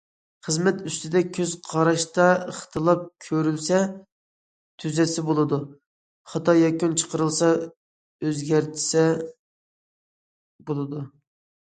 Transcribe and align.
خىزمەت 0.45 0.77
ئۈستىدە 0.91 1.19
كۆز 1.37 1.51
قاراشتا 1.71 2.23
ئىختىلاپ 2.53 3.03
كۆرۈلسە 3.25 3.81
تۈزەتسە 4.85 5.25
بولىدۇ، 5.29 5.61
خاتا 6.33 6.57
يەكۈن 6.61 6.97
چىقىرىلسا 7.03 7.51
ئۆزگەرتسە 7.69 9.07
بولىدۇ. 10.71 11.07